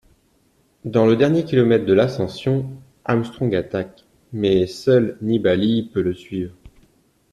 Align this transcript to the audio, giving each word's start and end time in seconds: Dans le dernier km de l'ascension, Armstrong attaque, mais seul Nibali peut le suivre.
Dans 0.83 1.05
le 1.05 1.15
dernier 1.15 1.45
km 1.45 1.85
de 1.85 1.93
l'ascension, 1.93 2.67
Armstrong 3.05 3.53
attaque, 3.55 4.03
mais 4.33 4.65
seul 4.65 5.15
Nibali 5.21 5.91
peut 5.93 6.01
le 6.01 6.15
suivre. 6.15 6.55